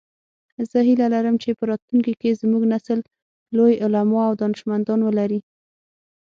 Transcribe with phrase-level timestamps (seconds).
[0.69, 2.99] زه هیله لرم چې په راتلونکي کې زموږ نسل
[3.57, 5.39] لوی علماء او دانشمندان ولری